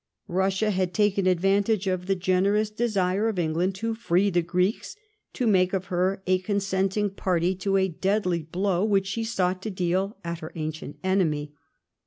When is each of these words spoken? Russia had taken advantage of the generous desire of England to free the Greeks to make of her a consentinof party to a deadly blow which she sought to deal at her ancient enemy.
Russia 0.33 0.71
had 0.71 0.95
taken 0.95 1.27
advantage 1.27 1.85
of 1.85 2.07
the 2.07 2.15
generous 2.15 2.71
desire 2.71 3.27
of 3.29 3.37
England 3.37 3.75
to 3.75 3.93
free 3.93 4.31
the 4.31 4.41
Greeks 4.41 4.95
to 5.31 5.45
make 5.45 5.73
of 5.73 5.85
her 5.93 6.23
a 6.25 6.41
consentinof 6.41 7.15
party 7.15 7.53
to 7.53 7.77
a 7.77 7.87
deadly 7.87 8.41
blow 8.41 8.83
which 8.83 9.05
she 9.05 9.23
sought 9.23 9.61
to 9.61 9.69
deal 9.69 10.17
at 10.23 10.39
her 10.39 10.51
ancient 10.55 10.97
enemy. 11.03 11.53